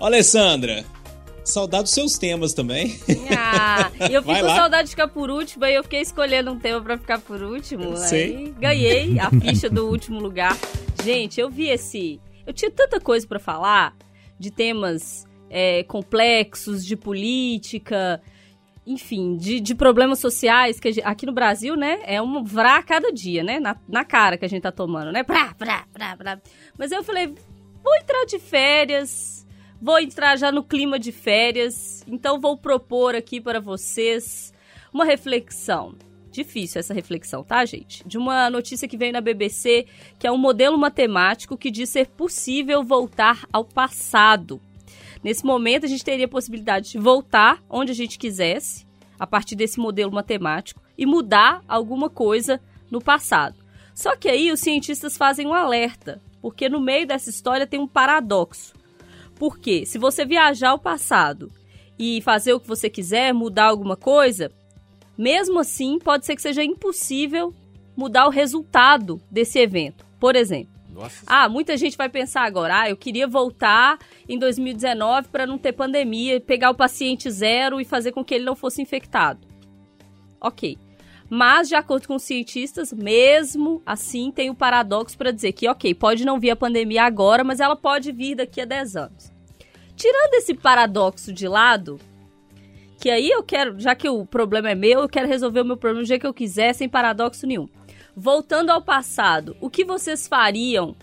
[0.00, 0.84] Alessandra,
[1.44, 2.98] Saudade dos seus temas também.
[3.36, 6.80] Ah, eu fico com saudade de ficar por último, aí eu fiquei escolhendo um tema
[6.80, 7.96] pra ficar por último.
[7.96, 8.54] Sei.
[8.58, 10.56] Ganhei a ficha do último lugar.
[11.02, 12.20] Gente, eu vi esse.
[12.46, 13.96] Eu tinha tanta coisa pra falar
[14.38, 18.20] de temas é, complexos, de política,
[18.86, 22.76] enfim, de, de problemas sociais que a gen- aqui no Brasil, né, é um vrá
[22.76, 25.84] a cada dia, né, na, na cara que a gente tá tomando, né, vrá, vrá,
[25.92, 26.40] vrá, vrá.
[26.78, 27.26] Mas eu falei,
[27.82, 29.39] vou entrar de férias,
[29.80, 34.52] vou entrar já no clima de férias, então vou propor aqui para vocês
[34.92, 35.94] uma reflexão.
[36.30, 38.06] Difícil essa reflexão, tá, gente?
[38.06, 39.86] De uma notícia que veio na BBC,
[40.18, 44.60] que é um modelo matemático que diz ser possível voltar ao passado.
[45.24, 48.86] Nesse momento, a gente teria a possibilidade de voltar onde a gente quisesse,
[49.18, 53.56] a partir desse modelo matemático, e mudar alguma coisa no passado.
[53.92, 57.88] Só que aí os cientistas fazem um alerta, porque no meio dessa história tem um
[57.88, 58.72] paradoxo.
[59.40, 61.50] Porque se você viajar ao passado
[61.98, 64.52] e fazer o que você quiser, mudar alguma coisa,
[65.16, 67.54] mesmo assim pode ser que seja impossível
[67.96, 70.04] mudar o resultado desse evento.
[70.20, 71.24] Por exemplo, Nossa.
[71.26, 73.98] ah, muita gente vai pensar agora, ah, eu queria voltar
[74.28, 78.44] em 2019 para não ter pandemia, pegar o paciente zero e fazer com que ele
[78.44, 79.48] não fosse infectado.
[80.38, 80.76] Ok.
[81.30, 85.94] Mas, de acordo com os cientistas, mesmo assim tem o paradoxo para dizer que, ok,
[85.94, 89.32] pode não vir a pandemia agora, mas ela pode vir daqui a 10 anos.
[89.94, 92.00] Tirando esse paradoxo de lado,
[92.98, 95.76] que aí eu quero, já que o problema é meu, eu quero resolver o meu
[95.76, 97.68] problema do jeito que eu quiser, sem paradoxo nenhum.
[98.16, 100.96] Voltando ao passado, o que vocês fariam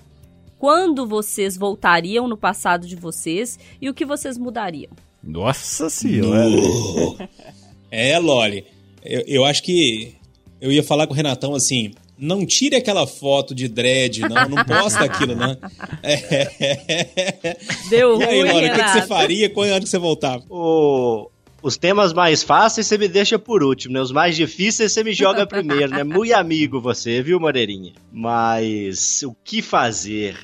[0.59, 4.91] quando vocês voltariam no passado de vocês e o que vocês mudariam?
[5.23, 6.49] Nossa senhora.
[7.89, 8.76] É, Loli.
[9.03, 10.13] Eu, eu acho que
[10.59, 11.91] eu ia falar com o Renatão assim.
[12.19, 14.49] Não tire aquela foto de dread, não.
[14.49, 15.55] Não posta aquilo, não.
[16.01, 17.57] É.
[17.89, 20.43] Deu E aí, ruim, Loli, o que, que você faria quando que você voltava?
[20.49, 21.29] O-
[21.61, 24.01] os temas mais fáceis você me deixa por último, né?
[24.01, 26.03] Os mais difíceis você me joga primeiro, né?
[26.03, 27.93] Muito amigo você, viu, Moreirinha?
[28.11, 30.35] Mas o que fazer?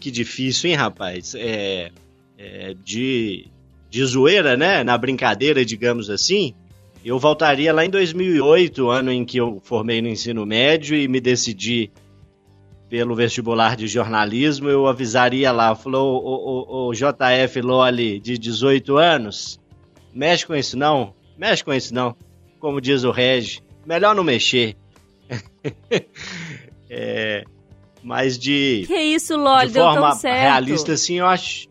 [0.00, 1.34] Que difícil, hein, rapaz?
[1.34, 1.90] É,
[2.38, 3.46] é, de,
[3.90, 4.82] de zoeira, né?
[4.84, 6.54] Na brincadeira, digamos assim.
[7.06, 11.20] Eu voltaria lá em 2008, ano em que eu formei no ensino médio e me
[11.20, 11.92] decidi
[12.88, 18.96] pelo vestibular de jornalismo, eu avisaria lá, falou, o, o, o JF Loli, de 18
[18.96, 19.60] anos,
[20.12, 22.16] mexe com isso não, mexe com isso não,
[22.58, 24.76] como diz o Regi, melhor não mexer.
[26.88, 27.42] É,
[28.00, 30.40] mas de, Que isso, Loli, de deu forma certo.
[30.40, 31.66] realista, assim, eu acho...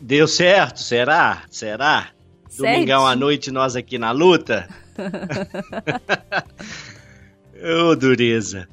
[0.00, 1.44] Deu certo, será?
[1.48, 2.15] Será?
[2.58, 4.68] Domingão à noite, nós aqui na luta.
[7.90, 8.68] Ô, dureza.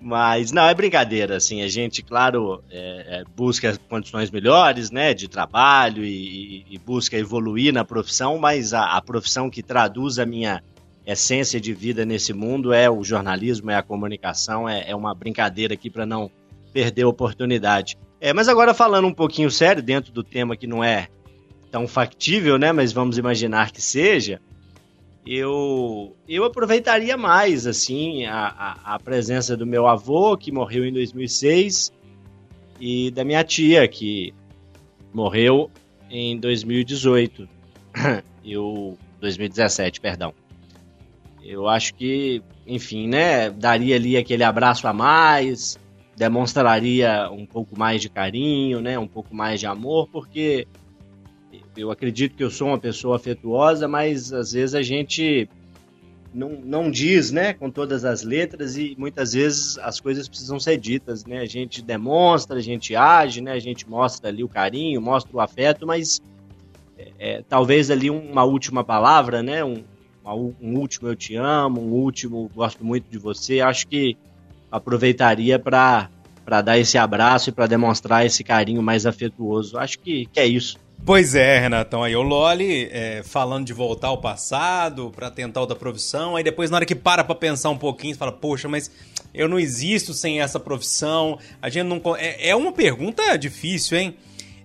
[0.00, 5.26] Mas, não, é brincadeira, assim, a gente, claro, é, é, busca condições melhores, né, de
[5.26, 10.26] trabalho e, e- e busca evoluir na profissão, mas a, a profissão que traduz a
[10.26, 10.62] minha
[11.04, 15.74] essência de vida nesse mundo é o jornalismo, é a comunicação, é, é uma brincadeira
[15.74, 16.30] aqui para não
[16.72, 17.96] perder a oportunidade.
[18.20, 21.08] É, mas agora falando um pouquinho sério, dentro do tema que não é
[21.76, 24.40] tão factível, né, mas vamos imaginar que seja,
[25.26, 30.92] eu, eu aproveitaria mais assim a, a, a presença do meu avô que morreu em
[30.94, 31.92] 2006
[32.80, 34.32] e da minha tia que
[35.12, 35.70] morreu
[36.08, 37.46] em 2018
[38.42, 40.32] eu 2017 perdão.
[41.44, 45.78] Eu acho que enfim né daria ali aquele abraço a mais
[46.16, 50.66] demonstraria um pouco mais de carinho né um pouco mais de amor porque
[51.76, 55.48] eu acredito que eu sou uma pessoa afetuosa, mas às vezes a gente
[56.32, 60.76] não, não diz, né, com todas as letras e muitas vezes as coisas precisam ser
[60.76, 61.38] ditas, né?
[61.38, 63.52] A gente demonstra, a gente age, né?
[63.52, 66.20] A gente mostra ali o carinho, mostra o afeto, mas
[66.98, 69.64] é, é, talvez ali uma última palavra, né?
[69.64, 69.82] Um,
[70.60, 73.60] um último eu te amo, um último gosto muito de você.
[73.60, 74.16] Acho que
[74.70, 76.10] aproveitaria para
[76.44, 79.76] para dar esse abraço e para demonstrar esse carinho mais afetuoso.
[79.76, 80.78] Acho que, que é isso.
[81.04, 85.76] Pois é, Renatão, aí o Loli é, falando de voltar ao passado pra tentar outra
[85.76, 88.90] profissão, aí depois na hora que para pra pensar um pouquinho, fala, poxa, mas
[89.32, 92.00] eu não existo sem essa profissão, a gente não...
[92.16, 94.16] É, é uma pergunta difícil, hein?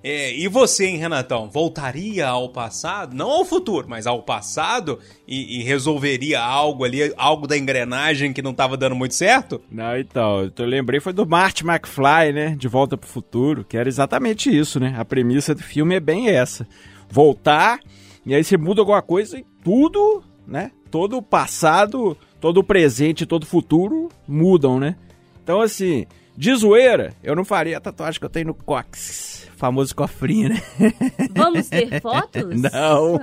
[0.03, 5.59] É, e você, hein, Renatão, voltaria ao passado, não ao futuro, mas ao passado e,
[5.59, 9.61] e resolveria algo ali, algo da engrenagem que não tava dando muito certo?
[9.71, 12.55] Não, então, eu lembrei foi do Marty McFly, né?
[12.57, 14.95] De Volta pro Futuro, que era exatamente isso, né?
[14.97, 16.67] A premissa do filme é bem essa.
[17.09, 17.79] Voltar,
[18.25, 20.71] e aí você muda alguma coisa e tudo, né?
[20.89, 24.95] Todo o passado, todo o presente, todo o futuro mudam, né?
[25.43, 26.07] Então, assim,
[26.41, 29.47] De zoeira, eu não faria a tatuagem que eu tenho no cóccix.
[29.57, 30.59] Famoso cofrinho, né?
[31.37, 32.59] Vamos ter fotos?
[32.59, 33.19] Não.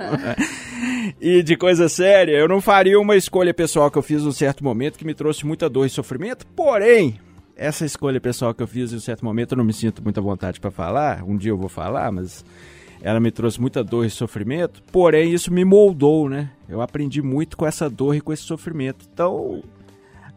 [1.19, 4.63] e de coisa séria, eu não faria uma escolha pessoal que eu fiz num certo
[4.63, 6.47] momento que me trouxe muita dor e sofrimento.
[6.55, 7.19] Porém,
[7.57, 10.21] essa escolha pessoal que eu fiz em um certo momento, eu não me sinto muita
[10.21, 11.21] vontade para falar.
[11.25, 12.45] Um dia eu vou falar, mas
[13.01, 14.81] ela me trouxe muita dor e sofrimento.
[14.93, 16.51] Porém, isso me moldou, né?
[16.69, 19.05] Eu aprendi muito com essa dor e com esse sofrimento.
[19.11, 19.61] Então,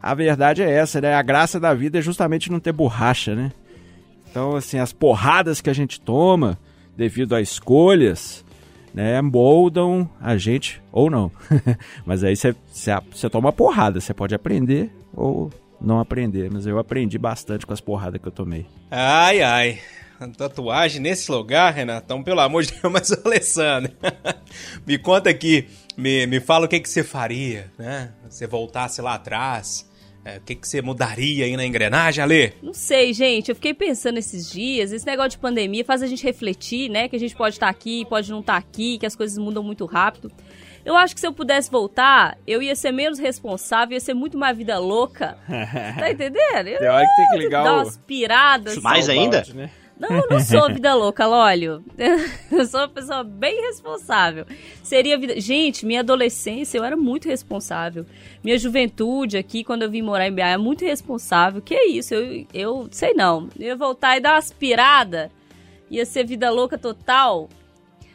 [0.02, 1.14] a verdade é essa, né?
[1.14, 3.52] A graça da vida é justamente não ter borracha, né?
[4.28, 6.58] Então, assim, as porradas que a gente toma
[6.96, 8.44] devido a escolhas,
[8.92, 11.30] né, moldam a gente ou não.
[12.04, 15.50] Mas aí você toma porrada, você pode aprender ou
[15.80, 16.50] não aprender.
[16.50, 18.66] Mas eu aprendi bastante com as porradas que eu tomei.
[18.90, 19.78] Ai, ai.
[20.36, 23.92] Tatuagem nesse lugar, Renatão, pelo amor de Deus, mas Alessandro,
[24.86, 28.12] me conta aqui, me, me fala o que, que você faria, né?
[28.28, 29.90] Se voltasse lá atrás,
[30.24, 32.52] é, o que, que você mudaria aí na engrenagem, Alê?
[32.62, 33.48] Não sei, gente.
[33.48, 34.92] Eu fiquei pensando esses dias.
[34.92, 37.08] Esse negócio de pandemia faz a gente refletir, né?
[37.08, 39.36] Que a gente pode estar tá aqui, pode não estar tá aqui, que as coisas
[39.36, 40.30] mudam muito rápido.
[40.84, 44.38] Eu acho que se eu pudesse voltar, eu ia ser menos responsável, ia ser muito
[44.38, 45.38] mais vida louca.
[45.98, 46.78] tá entendendo?
[46.78, 48.76] Tem hora que tem que ligar dar umas piradas.
[48.78, 49.44] Mais ainda?
[49.54, 49.70] Né?
[50.02, 51.84] Não, eu não sou vida louca, Lólio.
[52.50, 54.44] Eu sou uma pessoa bem responsável.
[54.82, 55.40] Seria vida.
[55.40, 58.04] Gente, minha adolescência eu era muito responsável.
[58.42, 61.62] Minha juventude aqui, quando eu vim morar em BH, é muito responsável.
[61.62, 62.14] Que é isso?
[62.14, 63.48] Eu, eu sei não.
[63.56, 65.30] Eu ia voltar e dar uma aspirada.
[65.88, 67.48] Ia ser vida louca total.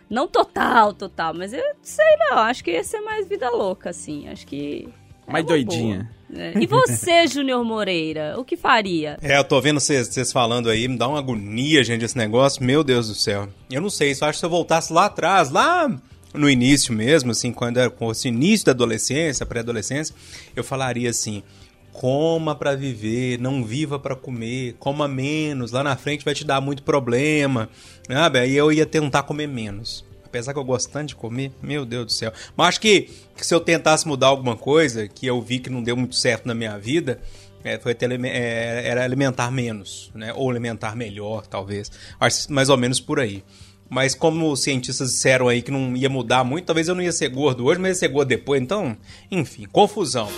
[0.09, 2.39] Não total, total, mas eu sei não.
[2.39, 4.27] Acho que ia ser mais vida louca, assim.
[4.27, 4.89] Acho que.
[5.27, 6.09] É mais doidinha.
[6.29, 6.41] Boa.
[6.41, 6.53] É.
[6.59, 9.17] E você, Júnior Moreira, o que faria?
[9.21, 12.63] É, eu tô vendo vocês falando aí, me dá uma agonia, gente, esse negócio.
[12.63, 13.47] Meu Deus do céu.
[13.69, 15.89] Eu não sei, só acho que se eu voltasse lá atrás, lá
[16.33, 20.15] no início mesmo, assim, quando era com esse início da adolescência, pré-adolescência,
[20.55, 21.43] eu falaria assim:
[21.91, 26.61] coma para viver, não viva para comer, coma menos, lá na frente vai te dar
[26.61, 27.69] muito problema,
[28.07, 28.39] sabe?
[28.39, 30.05] Aí eu ia tentar comer menos.
[30.27, 32.31] Apesar que eu gosto tanto de comer, meu Deus do céu.
[32.55, 35.81] Mas acho que, que se eu tentasse mudar alguma coisa, que eu vi que não
[35.81, 37.19] deu muito certo na minha vida,
[37.63, 40.33] é, foi ter, é, era alimentar menos, né?
[40.33, 41.91] Ou alimentar melhor, talvez.
[42.19, 43.43] Acho mais ou menos por aí.
[43.89, 47.11] Mas como os cientistas disseram aí que não ia mudar muito, talvez eu não ia
[47.11, 48.61] ser gordo hoje, mas ia ser gordo depois.
[48.61, 48.97] Então,
[49.31, 50.29] enfim, confusão.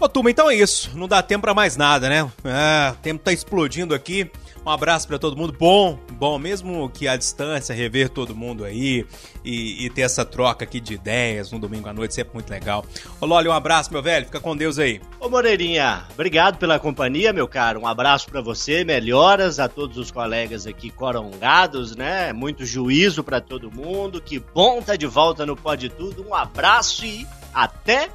[0.00, 0.96] Ô, turma, então é isso.
[0.96, 2.30] Não dá tempo para mais nada, né?
[2.44, 4.30] É, o tempo tá explodindo aqui.
[4.64, 5.54] Um abraço para todo mundo.
[5.58, 9.06] Bom, bom, mesmo que à distância, rever todo mundo aí
[9.44, 12.84] e, e, ter essa troca aqui de ideias no domingo à noite, sempre muito legal.
[13.20, 14.26] Ô Loli, um abraço, meu velho.
[14.26, 15.00] Fica com Deus aí.
[15.20, 17.80] Ô Moreirinha, obrigado pela companhia, meu caro.
[17.80, 22.32] Um abraço para você, melhoras a todos os colegas aqui corongados, né?
[22.32, 24.20] Muito juízo para todo mundo.
[24.20, 26.26] Que bom tá de volta no Pode Tudo.
[26.28, 28.10] Um abraço e até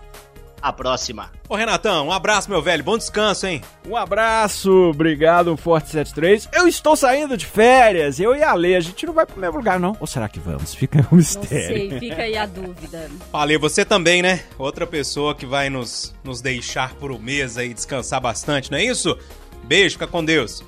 [0.64, 1.30] a próxima.
[1.49, 2.82] Ô Renatão, um abraço, meu velho.
[2.86, 3.61] Bom descanso, hein?
[3.86, 6.47] Um abraço, obrigado, um Forte 73.
[6.53, 8.78] Eu estou saindo de férias, eu e a Lê.
[8.78, 9.97] A gente não vai pro mesmo lugar, não.
[9.99, 10.74] Ou será que vamos?
[10.74, 11.91] Fica um mistério.
[11.91, 13.11] Não sei, fica aí a dúvida.
[13.34, 14.43] Ale, você também, né?
[14.57, 18.86] Outra pessoa que vai nos, nos deixar por um mês aí descansar bastante, não é
[18.86, 19.18] isso?
[19.66, 20.64] Beijo, fica com Deus.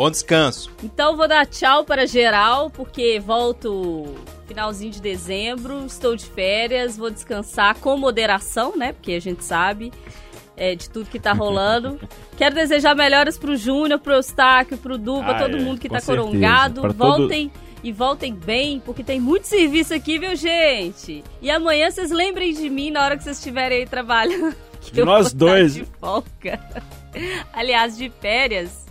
[0.00, 0.70] Bom descanso.
[0.82, 4.06] Então vou dar tchau para geral, porque volto
[4.46, 8.94] finalzinho de dezembro, estou de férias, vou descansar com moderação, né?
[8.94, 9.92] Porque a gente sabe
[10.56, 12.00] é, de tudo que tá rolando.
[12.34, 16.00] Quero desejar melhoras pro Júnior, pro Eustáquio, pro Duba, ah, todo é, mundo que tá
[16.00, 16.26] certeza.
[16.26, 16.80] corongado.
[16.80, 17.50] Pra voltem.
[17.50, 17.70] Todo...
[17.84, 21.22] E voltem bem, porque tem muito serviço aqui, viu, gente?
[21.42, 24.56] E amanhã vocês lembrem de mim na hora que vocês estiverem aí trabalhando.
[25.04, 25.74] Nós dois.
[25.74, 26.58] De folga.
[27.52, 28.89] Aliás, de férias.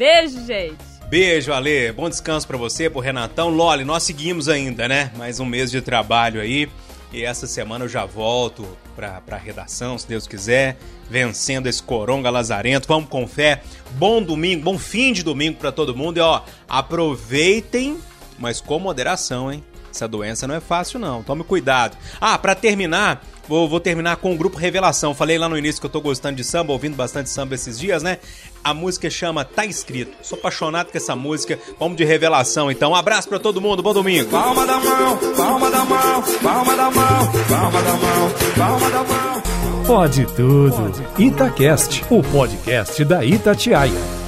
[0.00, 0.78] Beijo, gente.
[1.10, 1.92] Beijo, Ale.
[1.92, 3.50] Bom descanso para você, pro Renatão.
[3.50, 5.12] Loli, nós seguimos ainda, né?
[5.14, 6.70] Mais um mês de trabalho aí.
[7.12, 10.78] E essa semana eu já volto pra, pra redação, se Deus quiser.
[11.10, 12.88] Vencendo esse coronga lazarento.
[12.88, 13.60] Vamos com fé.
[13.90, 16.16] Bom domingo, bom fim de domingo para todo mundo.
[16.16, 17.98] E ó, aproveitem,
[18.38, 19.62] mas com moderação, hein?
[19.92, 21.22] Essa doença não é fácil, não.
[21.22, 21.96] Tome cuidado.
[22.20, 25.14] Ah, para terminar, vou, vou terminar com o grupo Revelação.
[25.14, 28.02] Falei lá no início que eu tô gostando de samba, ouvindo bastante samba esses dias,
[28.02, 28.18] né?
[28.62, 30.12] A música chama Tá Escrito.
[30.22, 31.58] Sou apaixonado com essa música.
[31.78, 32.92] Vamos de revelação, então.
[32.92, 33.82] Um abraço para todo mundo.
[33.82, 34.30] Bom domingo.
[34.30, 39.42] Palma da mão, palma da mão, palma da mão, palma da mão, palma da mão.
[39.86, 40.92] Pode tudo.
[41.18, 44.19] Itacast, o podcast da Itatiaia.